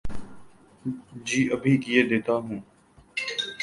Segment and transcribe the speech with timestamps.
[1.27, 2.55] جی ابھی کیئے دیتا ہو